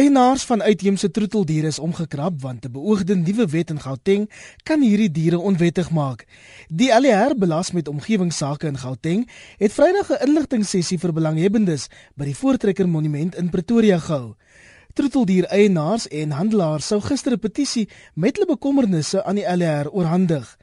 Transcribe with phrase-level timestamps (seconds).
[0.00, 4.30] Eienaars van uitheemse troeteldiere is omgekrap want 'n beoogde nuwe wet in Gauteng
[4.62, 6.24] kan hierdie diere onwettig maak.
[6.68, 12.36] Die ALR belas met omgewingsake in Gauteng het Vrydag 'n inligtingsessie vir belanghebbendes by die
[12.36, 14.34] Voortrekker Monument in Pretoria gehou.
[14.92, 20.56] Troeteldier eienaars en handelaars sou gister 'n petisie met hulle bekommernisse aan die ALR oorhandig.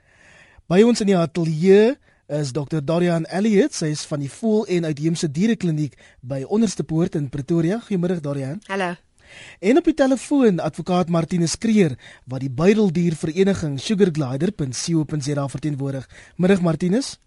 [0.67, 1.95] By ons in die ateljee
[2.27, 7.15] is Dr Dorian Elliot, sy is van die Voel en Uitheemse Dierekliniek by Onderste Poort
[7.15, 7.79] in Pretoria.
[7.79, 8.61] Goeiemôre Dorian.
[8.67, 9.06] Hallo.
[9.59, 16.09] En op die telefoon advokaat Martinus Kreer wat die Buideldiervereniging Sugarglider.co.za verteenwoordig.
[16.35, 17.19] Middag Martinus.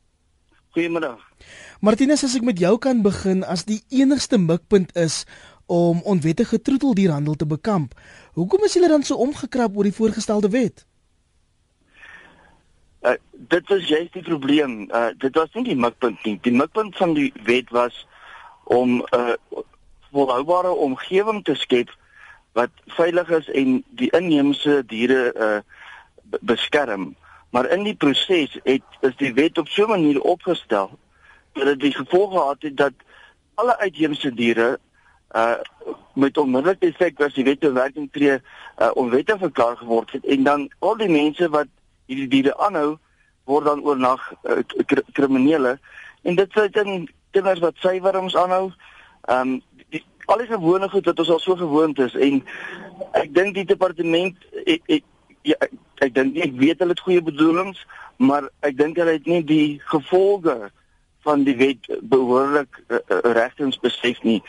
[0.70, 1.18] Goeiemiddag.
[1.80, 5.24] Martinus, as ek met jou kan begin as die enigste mikpunt is
[5.70, 7.94] om onwettige troeteldierhandel te bekamp.
[8.38, 10.84] Hoekom is julle dan so omgekrap oor die voorgestelde wet?
[13.02, 14.84] Uh, dit was juist die probleem.
[14.90, 16.36] Uh, dit was nie die mikpunt nie.
[16.42, 18.06] Die mikpunt van die wet was
[18.64, 19.62] om 'n uh,
[20.12, 21.90] volhoubare omgewing te skep
[22.52, 25.58] wat veilig is en die inheemse diere uh,
[26.40, 27.14] beskerm.
[27.50, 30.98] Maar in die proses het is die wet op so 'n manier opgestel
[31.52, 32.92] dat dit die gevolg gehad het dat
[33.54, 34.78] alle uitheemse diere
[35.36, 35.58] uh
[36.14, 38.38] met onmiddellike effek as die wet in werking tree
[38.78, 41.66] uh onwettig verklaar geword het en dan al die mense wat
[42.06, 42.98] hierdie diere aanhou
[43.44, 44.58] word dan oornag uh,
[45.12, 45.78] kriminele
[46.22, 48.70] en dit sluit in kinders wat suiwerms aanhou.
[49.28, 49.60] Ehm um,
[50.30, 52.42] al die gewone goed wat ons al so gewoond is en
[53.18, 55.06] ek dink die departement ek ek,
[55.42, 55.72] ja, ek,
[56.06, 57.80] ek dink ek weet hulle het goeie bedoelings,
[58.16, 60.70] maar ek dink hulle het nie die gevolge
[61.26, 63.00] van die wet behoorlik uh,
[63.36, 64.40] regtens besef nie.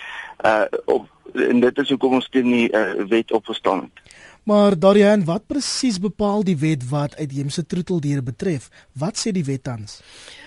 [0.45, 4.10] Uh op en dit is hoekom ons teen die uh, wet opgestaan het.
[4.43, 8.69] Maar Darian, wat presies bepaal die wet wat uitheemse troeteldiere betref?
[8.97, 9.99] Wat sê die wet tans?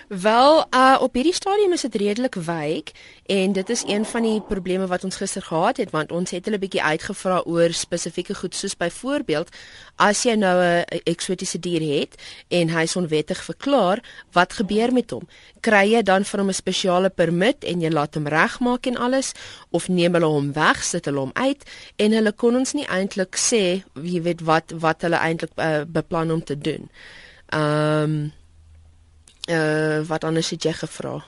[0.07, 2.91] Wel, uh op hierdie stadium is dit redelik wyk
[3.25, 6.45] en dit is een van die probleme wat ons gister gehad het want ons het
[6.45, 9.49] hulle bietjie uitgevra oor spesifieke goed soos byvoorbeeld
[9.95, 15.27] as jy nou 'n eksotiese dier het en hy's onwettig verklaar, wat gebeur met hom?
[15.65, 19.33] Kry jy dan van hom 'n spesiale permit en jy laat hom regmaak en alles
[19.71, 21.61] of neem hulle hom weg, sit hulle hom uit
[21.97, 26.31] en hulle kon ons nie eintlik sê wie weet wat wat hulle eintlik uh, beplan
[26.31, 26.89] om te doen.
[27.49, 28.33] Ehm um,
[29.49, 31.21] uh wat anders het jy gevra?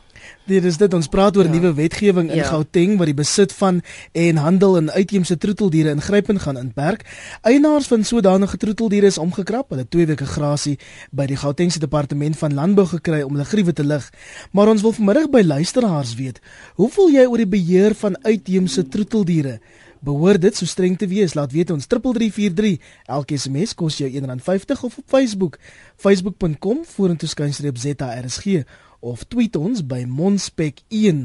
[0.47, 1.51] Dit is dit ons praat oor ja.
[1.51, 2.47] nuwe wetgewing in ja.
[2.51, 7.03] Gauteng wat die besit van en handel in uitheemse troeteldiere ingrypend gaan inperk.
[7.41, 9.69] Eienaars van sodanige troeteldiere is omgekrap.
[9.69, 10.77] Hulle twee weke grasie
[11.11, 14.07] by die Gautengse departement van landbou gekry om hulle griewe te lig.
[14.51, 16.39] Maar ons wil vanmiddag by luisteraars weet,
[16.75, 19.59] hoe voel jy oor die beheer van uitheemse troeteldiere?
[20.07, 21.33] Behoort dit so streng te wees?
[21.35, 22.77] Laat weet ons 3343.
[23.11, 25.57] Elke SMS kos jou R1.50 of op Facebook
[25.99, 28.61] facebook.com vorentoe skynstreep ZARSG
[29.03, 31.19] of tweet ons by monspek1.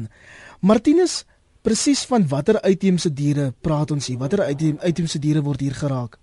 [0.59, 1.21] Martinus,
[1.63, 4.19] presies van watter uitheemse diere praat ons hier?
[4.19, 6.19] Watter uitheemse diere word hier geraak?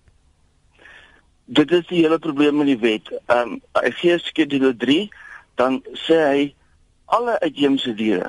[1.50, 3.09] Dit is die hele probleem met die wet.
[3.32, 5.00] Ehm um, hy gee skedule 3,
[5.56, 6.44] dan sê hy
[7.09, 8.28] alle uitheemse diere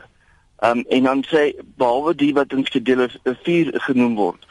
[0.62, 4.48] um, en dan sê behalwe die wat in skedule 4 genoem word.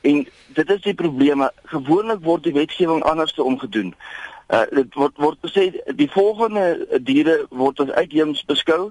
[0.00, 1.48] En dit is die probleem.
[1.72, 3.94] Gewoonlik word die wetgewing anders te omgedoen.
[4.52, 8.90] Uh dit word word gesê die volgende diere word as uitheems beskou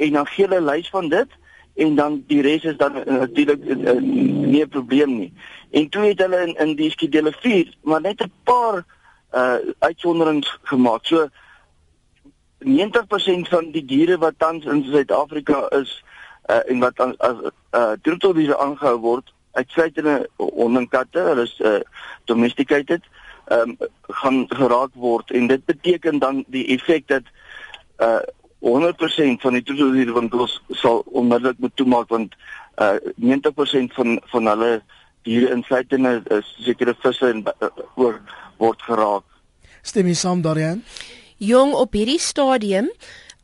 [0.00, 1.36] en dan gee hulle lys van dit
[1.76, 3.60] en dan die res is dan natuurlik
[4.00, 5.32] nie 'n probleem nie.
[5.70, 8.84] En toe het hulle in in die skedule 4 maar net 'n paar
[9.34, 11.04] uh uitsonderings gemaak.
[11.06, 11.28] So
[12.66, 15.92] 90% van die diere wat tans in Suid-Afrika is
[16.50, 21.78] uh, en wat as uh, troeteldiere aangehou word, uitsluitende honde en katte, hulle is uh,
[22.24, 23.06] domesticated,
[23.54, 23.76] um,
[24.22, 27.34] gaan geraak word en dit beteken dan die effek dat
[28.02, 28.20] uh
[28.66, 32.34] 100% van die troeteldiere van ons sal onmiddellik moet toemaak want
[32.82, 34.70] uh 90% van van hulle
[35.28, 38.18] diere insluitende is sekere visse en uh, oor
[38.58, 39.24] word geraak.
[39.82, 40.82] Stem jy saam daarin?
[41.36, 42.90] Jong op hierdie stadium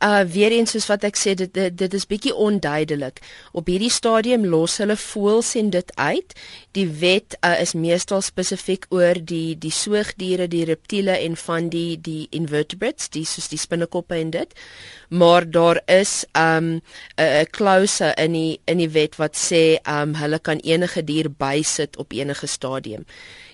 [0.03, 3.21] Uh weer eens soos wat ek sê dit dit, dit is bietjie onduidelik.
[3.55, 6.35] Op hierdie stadium los hulle voels en dit uit.
[6.75, 11.95] Die wet uh, is meestal spesifiek oor die die soogdiere, die reptiele en van die
[12.03, 14.59] die invertebrates, die soos die spinnekoppe en dit.
[15.07, 16.81] Maar daar is um
[17.15, 21.95] 'n klouse in die in die wet wat sê um hulle kan enige dier bysit
[21.97, 23.05] op enige stadium.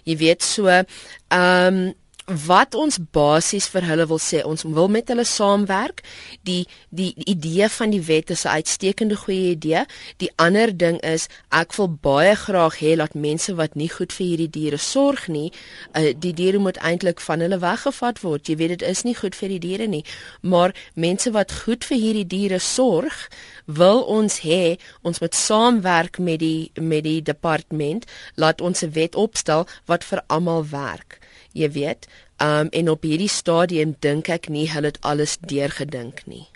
[0.03, 0.65] Jy weet so
[1.29, 1.93] um
[2.29, 6.03] wat ons basies vir hulle wil sê, ons wil met hulle saamwerk.
[6.45, 9.85] Die die idee van die wet is 'n uitstekende goeie idee.
[10.17, 14.25] Die ander ding is ek wil baie graag hê dat mense wat nie goed vir
[14.25, 15.51] hierdie diere sorg nie,
[15.95, 18.47] uh, die diere moet eintlik van hulle weggevat word.
[18.47, 20.03] Jy weet dit is nie goed vir die diere nie,
[20.41, 23.29] maar mense wat goed vir hierdie diere sorg,
[23.65, 28.05] wil ons hê ons moet saamwerk met die met die departement
[28.35, 31.19] laat ons 'n wet opstel wat vir almal werk
[31.53, 32.07] jy weet.
[32.37, 36.47] Um en op hierdie stadium dink ek nie hulle het alles deurgedink nie.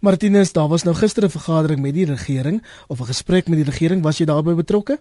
[0.00, 3.70] Martinus, daar was nou gister 'n vergadering met die regering of 'n gesprek met die
[3.70, 4.98] regering, was jy daarbey betrokke?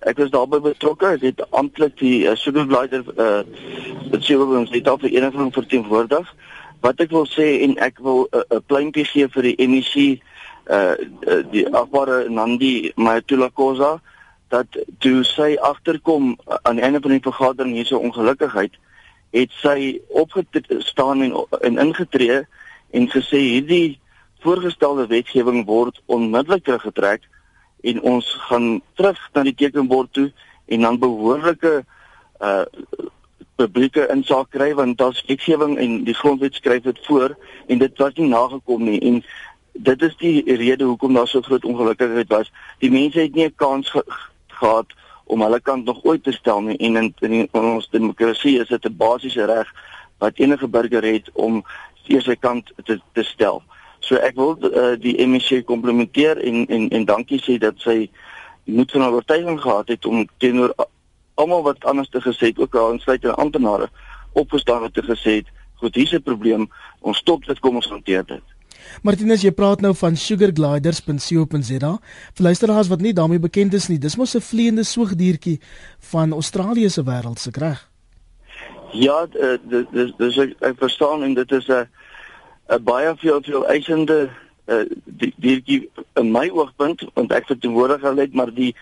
[0.00, 1.06] Ek was daarbey betrokke.
[1.06, 3.42] Ek het amptelik die uh, supervisor uh
[4.10, 6.34] die supervisor het al vir enige verteenwoordig.
[6.80, 10.20] Wat ek wil sê en ek wil 'n uh, pleintjie gee vir die MEC
[10.70, 10.94] uh
[11.50, 14.00] die afbare Nandi Mayatula Khoza
[14.56, 18.76] dat toe sy agterkom aan die einde van die vergadering hier so ongelukkigheid
[19.36, 22.42] het sy opgestaan en en ingetree
[22.96, 23.98] en gesê hierdie
[24.44, 27.26] voorgestelde wetgewing word onmiddellik teruggetrek
[27.90, 28.68] en ons gaan
[28.98, 30.30] terug na die tekenbord toe
[30.66, 31.82] en dan behoorlike
[32.40, 32.64] uh
[33.56, 37.32] publieke insaak kry want daar's wetgewing en die grondwet skryf dit voor
[37.72, 39.22] en dit was nie nagekom nie en
[39.72, 42.52] dit is die rede hoekom daar so groot ongelukkigheid was.
[42.84, 44.04] Die mense het nie 'n kans ge
[44.56, 44.94] gehad
[45.24, 48.68] om hulle kant nog ooit te stel nie en in, in, in ons demokrasie is
[48.68, 49.72] dit 'n basiese reg
[50.18, 51.64] wat enige burger het om
[52.06, 53.62] eers sy kant te te stel.
[54.00, 58.10] So ek wil uh, die MEC komplimenteer en en en dankie sê dat sy
[58.64, 60.74] moed van oortuiging gehad het om teenoor
[61.34, 63.90] almal wat anders te gesê het ook al insluitende amptenare
[64.32, 66.70] opgestaan het en gesê het, "Goed, hier's 'n probleem.
[67.00, 68.55] Ons stop dit, kom ons hanteer dit."
[69.02, 71.92] Martinus, jy praat nou van sugargliders.co.za.
[72.34, 75.60] Vir luisteraars wat nie daarmee bekend is nie, dis mos 'n vleiende soogdiertjie
[76.10, 77.88] van Australië se wêreld se reg.
[78.92, 79.58] Ja, eh,
[79.90, 81.86] dis dis ek, ek verstaan en dit is 'n
[82.68, 84.30] 'n baie veel veel eisende
[84.66, 84.84] uh,
[85.36, 88.72] diertjie in my oogpunt want ek verteenwoordig hulle net maar die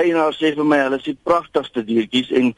[0.00, 2.54] eienaar sê vir my hulle is die pragtigste diertjies en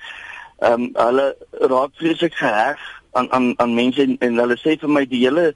[0.64, 1.26] ehm um, hulle
[1.72, 2.80] raak vreeslik geheg
[3.18, 5.50] aan aan aan mense en, en hulle sê vir my die hele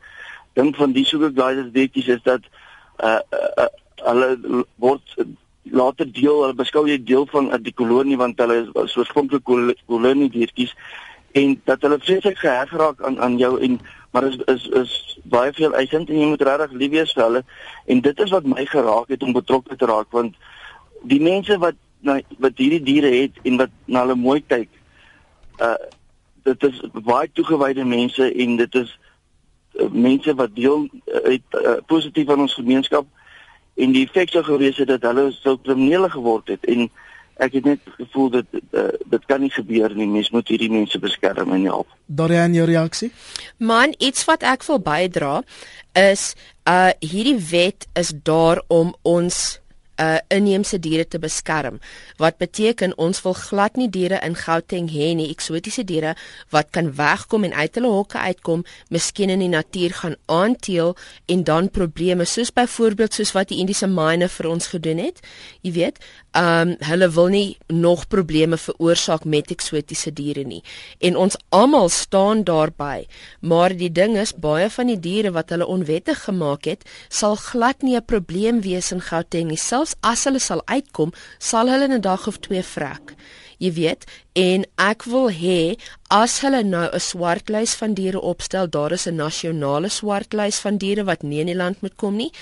[0.52, 2.49] ding van die sugar gliders weetjies is dat
[3.05, 3.69] uh, uh, uh
[4.00, 5.17] hulle word
[5.62, 10.31] later deel hulle beskou jy deel van uh, die kolonie want hulle is oorspronklik kolonie
[10.32, 10.73] diertjies
[11.37, 13.79] en dat hulle vreeslik geheg raak aan aan jou en
[14.11, 14.94] maar is is is
[15.31, 17.43] baie veel eisend en jy moet regtig lief wees vir hulle.
[17.87, 20.35] En dit is wat my geraak het om betrokke te raak want
[21.12, 24.69] die mense wat na wat hierdie diere het en wat na hulle mooi kyk
[25.61, 25.76] uh
[26.49, 29.10] dit is baie toegewyde mense en dit is Eh,
[29.90, 33.06] mense wat deel uit uh, uh, positief aan ons gemeenskap
[33.81, 36.88] en die effek sou gewees het dat hulle sou kriminele geword het en
[37.40, 40.99] ek het net gevoel dat uh, dit kan nie gebeur nie mens moet hierdie mense
[41.00, 41.88] beskerm en help.
[42.06, 43.11] Dorian jou reaksie?
[43.56, 45.40] Man, iets wat ek wil bydra
[45.96, 46.34] is
[46.69, 49.61] uh hierdie wet is daar om ons
[50.00, 51.79] uh inheemse diere te beskerm.
[52.17, 56.14] Wat beteken ons wil glad nie diere in Gauteng hê nie, eksotiese diere
[56.55, 61.44] wat kan wegkom en uit hulle hokke uitkom, miskien in die natuur gaan aanteel en
[61.44, 65.20] dan probleme soos byvoorbeeld soos wat die Indiese myne vir ons gedoen het.
[65.62, 66.00] Jy weet,
[66.37, 70.62] um hulle wil nie nog probleme veroorsaak met eksotiese diere nie.
[71.00, 73.06] En ons almal staan daarby.
[73.41, 77.82] Maar die ding is baie van die diere wat hulle onwettig gemaak het, sal glad
[77.82, 79.56] nie 'n probleem wees in Gauteng nie.
[79.56, 83.14] Selfs as hulle sal uitkom, sal hulle 'n dag of twee vrek.
[83.58, 85.76] Jy weet, en ek wil hê
[86.11, 91.05] as hulle nou 'n swartlys van diere opstel, daar is 'n nasionale swartlys van diere
[91.05, 92.33] wat nie in die land moet kom nie.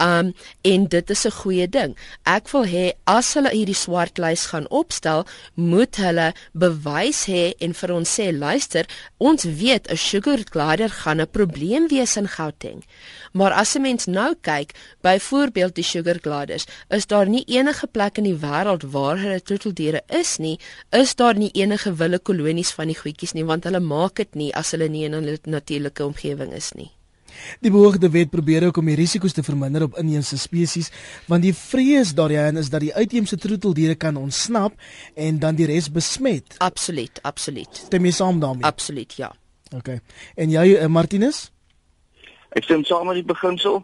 [0.00, 1.96] Um en dit is 'n goeie ding.
[2.24, 5.24] Ek wil hê as hulle hierdie swartlys gaan opstel,
[5.54, 8.86] moet hulle bewys hê en vir ons sê, luister,
[9.18, 12.82] ons weet 'n sugar glider gaan 'n probleem wees in Gauteng.
[13.32, 18.18] Maar as 'n mens nou kyk, byvoorbeeld die sugar gliders, is daar nie enige plek
[18.18, 20.58] in die wêreld waar hulle troeteldiere is nie,
[20.90, 24.50] is daar nie enige wille kolonies van die goedjies nie, want hulle maak dit nie
[24.56, 26.90] as hulle nie in 'n natuurlike omgewing is nie.
[27.60, 30.90] Die beoogde wet probeer ook om die risiko's te verminder op inheemse spesies,
[31.28, 34.76] want die vrees daarin is dat die uitheemse troeteldiere kan ontsnap
[35.14, 36.58] en dan die res besmet.
[36.58, 37.84] Absoluut, absoluut.
[37.86, 38.64] Stem jy saam daarmee?
[38.64, 39.32] Absoluut, ja.
[39.76, 39.88] OK.
[40.36, 41.50] En jy, uh, Martinus?
[42.52, 43.80] Ek stem saam met die beginsel.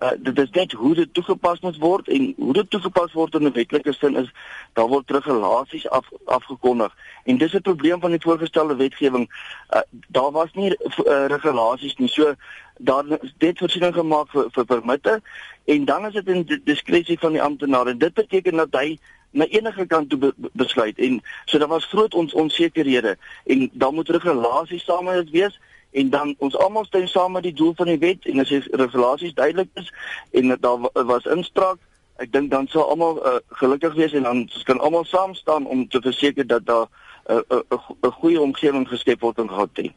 [0.00, 3.46] Uh, dit is net hoe dit toegepas moet word en hoe dit toegepas word in
[3.46, 4.30] 'n wetlike sin is
[4.72, 6.94] daar word regulasies af afgekondig.
[7.24, 9.26] En dis 'n probleem van die voorgestelde wetgewing.
[9.70, 12.08] Uh, daar was nie uh, regulasies nie.
[12.08, 12.34] So
[12.78, 13.04] daar
[13.38, 15.22] dit voorsiening gemaak vir vir permitte
[15.64, 18.98] en dan is dit in diskresie van die amptenaar en dit beteken dat hy
[19.30, 20.98] na enige kant toe be besluit.
[20.98, 25.58] En so daar was groot ons onsekerhede en dan moet regulasies saam met dit wees
[25.90, 28.62] en dan ons almal stem saam met die doel van die wet en as die
[28.70, 29.92] regulasies duidelik is
[30.30, 31.78] en daar was inspraak
[32.18, 35.88] ek dink dan sal almal uh, gelukkig wees en dan kan almal saam staan om
[35.88, 36.86] te verseker dat daar
[37.28, 39.92] 'n uh, 'n uh, uh, goeie omgewing geskep word in Gauteng.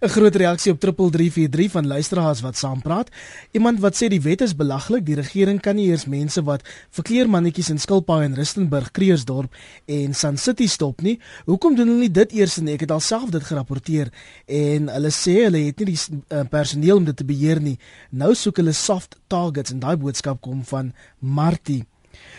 [0.00, 3.10] 'n Groot reaksie op 3343 van luisteraars wat saampraat.
[3.50, 7.68] Iemand wat sê die wet is belaglik, die regering kan nie eers mense wat verkleermannetjies
[7.68, 11.18] in Skilpaai en Rustenburg, Kreersdorp en Sun City stop nie.
[11.44, 12.74] Hoekom doen hulle nie dit eers nie?
[12.74, 14.12] Ek het alself dit gerapporteer
[14.46, 17.78] en hulle sê hulle het nie die uh, personeel om dit te beheer nie.
[18.10, 21.84] Nou soek hulle soft targets en daai boodskap kom van Martie.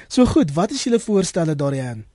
[0.08, 2.06] So goed, wat is julle voorstelle daarin?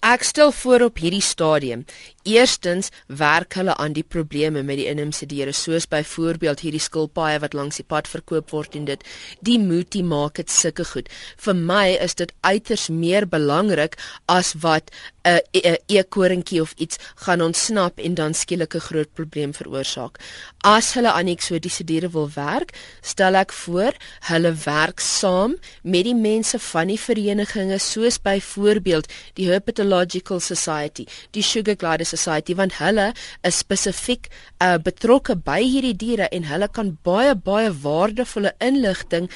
[0.00, 1.84] Ek stel voor op hierdie stadium.
[2.24, 7.52] Eerstens werk hulle aan die probleme met die inheemse diere soos byvoorbeeld hierdie skilpaaie wat
[7.56, 9.04] langs die pad verkoop word en dit
[9.44, 11.08] die multi market sulke goed.
[11.36, 13.96] Vir my is dit uiters meer belangrik
[14.28, 14.90] as wat
[15.24, 20.18] 'n uh, eekorentjie of iets gaan ontsnap en dan skielik 'n groot probleem veroorsaak.
[20.60, 26.14] As hulle aan eksotiese diere wil werk, stel ek voor hulle werk saam met die
[26.14, 29.48] mense van die verenigings soos byvoorbeeld die
[29.84, 33.12] Herpetological Society, die Sugar Glider Society want hulle
[33.44, 34.28] is spesifiek
[34.60, 39.28] uh, betrokke by hierdie diere en hulle kan baie baie waardevolle inligting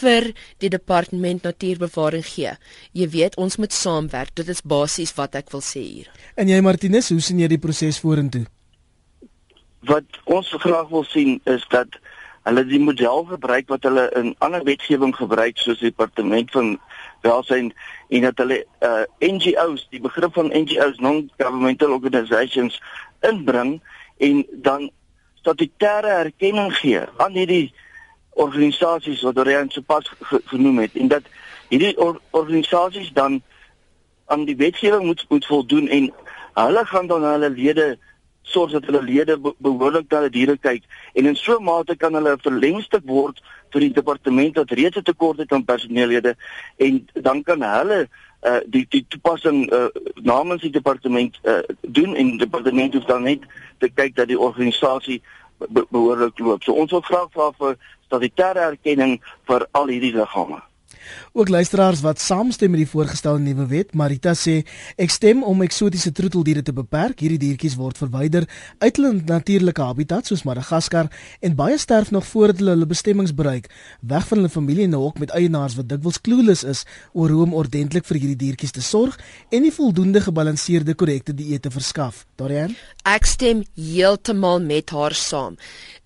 [0.00, 2.56] vir die departement natuurbewaring gee.
[2.92, 4.34] Jy weet, ons moet saamwerk.
[4.34, 6.08] Dit is basies wat wat ek wil sê hier.
[6.36, 8.42] En jy Martinus, hoe sien jy die proses vorentoe?
[9.86, 11.94] Wat ons graag wil sien is dat
[12.48, 16.74] hulle die model gebruik wat hulle in ander wetgewing gebruik soos die departement van
[17.22, 17.72] welsyn
[18.08, 22.82] en dat hulle uh, NGOs, die begrip van NGOs, non-governmental organisations
[23.20, 23.80] inbring
[24.18, 24.90] en dan
[25.40, 27.72] statutêre erkenning gee aan hierdie
[28.32, 30.12] organisasies wat aan sopas
[30.44, 30.94] genoem het.
[30.94, 31.22] En dat
[31.68, 33.42] hierdie or organisasies dan
[34.26, 36.12] aan die wetgewing moet moet voldoen en
[36.54, 37.98] hulle gaan dan hulle lede
[38.42, 40.82] sorg dat hulle lede behoorlik na die diere kyk
[41.14, 43.40] en in so 'n mate kan hulle 'n verlengstuk word
[43.72, 46.36] vir die departement wat reeds 'n tekort het aan personeellede
[46.76, 48.08] en dan kan hulle
[48.42, 53.22] uh, die die toepassing uh, namens die departement uh, doen en die departement hoef dan
[53.22, 53.46] net
[53.78, 55.22] te kyk dat die organisasie
[55.68, 56.62] be behoorlik loop.
[56.62, 57.76] So ons wil graag vra vir
[58.08, 60.58] statutêre erkenning vir al hierdie liggame.
[61.32, 64.60] Ook luisteraars wat saamstem met die voorgestelde nuwe wet, Marita sê
[65.00, 67.20] ek stem om eksotiese troeteldiere te beperk.
[67.20, 68.46] Hierdie diertjies word verwyder
[68.78, 73.70] uit hulle natuurlike habitat soos Madagaskar en baie sterf nog voordat hulle hulle bestemmings bereik,
[74.00, 77.56] weg van hulle familie en ook met eienaars wat dikwels clueless is oor hoe om
[77.58, 79.18] ordentlik vir hierdie diertjies te sorg
[79.50, 82.26] en nie voldoende gebalanseerde korrekte dieete verskaf.
[82.36, 82.76] Dorian?
[83.08, 85.58] Ek stem heeltemal met haar saam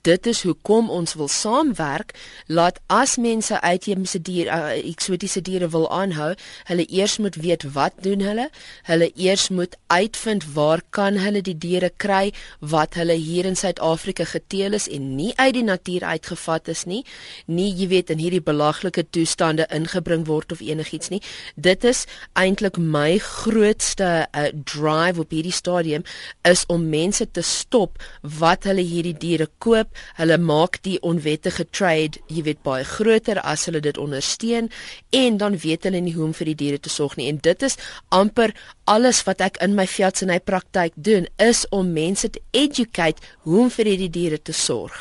[0.06, 2.14] dit is hoekom ons wil saamwerk
[2.46, 6.34] laat as mense uitheemse diere uh, eksotiese diere wil aanhou
[6.70, 8.48] hulle eers moet weet wat doen hulle.
[8.86, 14.24] Hulle eers moet uitvind waar kan hulle die diere kry wat hulle hier in Suid-Afrika
[14.24, 17.02] geteel is en nie uit die natuur uitgevat is nie.
[17.46, 21.22] Nie jy weet in hierdie belaglike toestande ingebring word of enigiets nie.
[21.54, 22.04] Dit is
[22.38, 26.04] eintlik my grootste uh, drive op hierdie stadium
[26.48, 28.00] is om mense te stop
[28.40, 29.94] wat hulle hierdie diere koop.
[30.20, 34.70] Hulle maak die onwettige trade, jy weet baie groter as hulle dit ondersteun
[35.10, 37.62] en dan weet hulle nie hoe om vir die diere te sorg nie en dit
[37.66, 37.78] is
[38.14, 38.54] amper
[38.84, 43.22] alles wat ek in my velds en hy praktyk doen is om mense te educate
[43.46, 44.96] hoe om vir hierdie diere te sorg.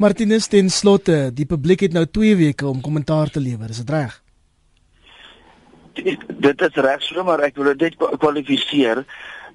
[0.00, 3.90] Martinus ten slotte, die publiek het nou 2 weke om kommentaar te lewer, is dit
[3.90, 4.16] reg?
[5.94, 9.04] Dit is reg, so maar ek wil dit kwalifiseer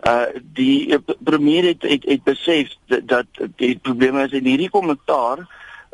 [0.05, 5.41] uh die premier het het, het besef dat, dat die probleme is in hierdie kommentaar
[5.41, 5.53] uh,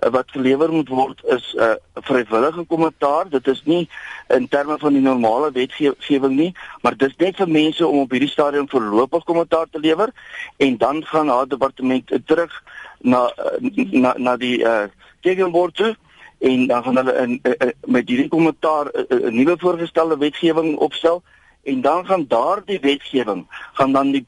[0.09, 3.29] wat gelewer moet word is 'n uh, vrywillige kommentaar.
[3.29, 3.89] Dit is nie
[4.27, 8.29] in terme van die normale wetgewing nie maar dis net vir mense om op hierdie
[8.29, 10.13] stadium voorlopig kommentaar te lewer
[10.57, 12.63] en dan gaan haar departement terug
[12.99, 14.87] na uh, na na die uh
[15.21, 15.95] tegenwoordig toe
[16.39, 21.23] en dan gaan hulle in uh, uh, met hierdie kommentaar 'n nuwe voorgestelde wetgewing opstel
[21.63, 24.25] en dan gaan daardie wetgewing gaan dan die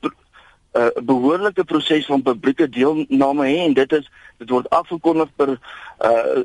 [0.74, 5.60] uh, behoorlike proses van publieke deelname hê en dit is dit word afgekondig per 'n
[6.06, 6.44] uh,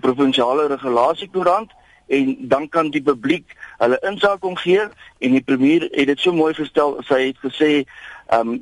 [0.00, 1.70] provinsiale regulasiekoerant
[2.08, 4.80] en dan kan die publiek hulle insaag kom gee
[5.18, 7.84] en die premier het dit so mooi gestel sy het gesê
[8.28, 8.60] ehm um,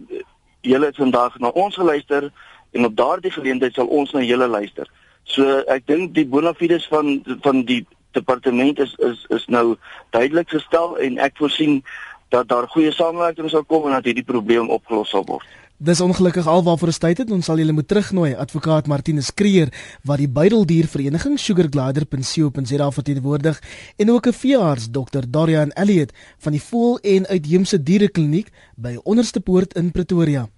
[0.66, 2.32] julle het vandag na ons geluister
[2.72, 4.88] en op daardie geleentheid sal ons na julle luister.
[5.22, 7.84] So ek dink die bona fides van van die
[8.18, 9.76] departement is is is nou
[10.10, 11.82] duidelik gestel en ek voorsien
[12.28, 15.46] dat daar goeie samewerking sal kom en dat hierdie probleem opgelos sal word.
[15.76, 17.30] Dis ongelukkig alwaarvoor ons tyd het.
[17.30, 19.68] Ons sal julle moet terugnooi advokaat Martinus Kreer
[20.08, 23.60] wat die Buideldiervereniging Sugarglider.co.za verteenwoordig
[23.96, 29.40] en ook 'n veearts Dr Darian Elliot van die Voël en Uitheemse Dierekliniek by Onderste
[29.40, 30.48] Poort in Pretoria.